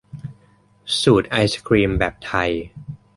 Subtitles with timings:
[1.01, 2.51] สูตรไอศกรีมแบบไทย